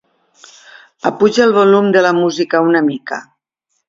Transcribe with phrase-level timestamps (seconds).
[1.09, 3.21] Apuja el volum de la música una mica.